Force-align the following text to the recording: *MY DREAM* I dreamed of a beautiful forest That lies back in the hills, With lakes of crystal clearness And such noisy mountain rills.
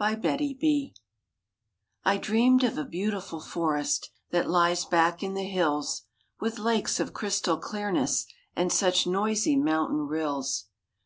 *MY 0.00 0.14
DREAM* 0.14 0.92
I 2.06 2.16
dreamed 2.16 2.64
of 2.64 2.78
a 2.78 2.86
beautiful 2.86 3.38
forest 3.42 4.08
That 4.30 4.48
lies 4.48 4.86
back 4.86 5.22
in 5.22 5.34
the 5.34 5.44
hills, 5.46 6.04
With 6.40 6.58
lakes 6.58 7.00
of 7.00 7.12
crystal 7.12 7.58
clearness 7.58 8.24
And 8.56 8.72
such 8.72 9.06
noisy 9.06 9.56
mountain 9.58 10.06
rills. 10.06 10.68